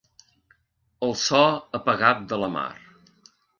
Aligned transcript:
El 1.09 1.13
so 1.25 1.43
apagat 1.81 2.25
de 2.35 2.43
la 2.47 2.53
mar. 2.59 2.67